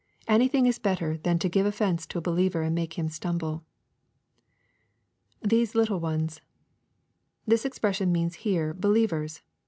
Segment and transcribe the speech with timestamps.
[0.27, 3.63] Anytning is better than to give offence to a believer and make him stumble.
[5.45, 6.41] [TTiese lilUe ones.]
[7.45, 9.43] This expression means here "believers."